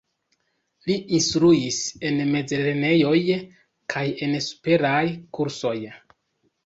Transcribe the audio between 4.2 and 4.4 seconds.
en